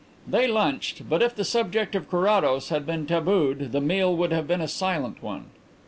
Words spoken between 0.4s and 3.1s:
lunched, but if the subject of Carrados had been